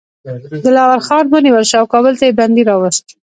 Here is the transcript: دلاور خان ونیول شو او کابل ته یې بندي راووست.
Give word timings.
دلاور 0.63 0.99
خان 1.07 1.25
ونیول 1.29 1.65
شو 1.69 1.77
او 1.81 1.87
کابل 1.93 2.13
ته 2.19 2.23
یې 2.27 2.37
بندي 2.39 2.63
راووست. 2.69 3.05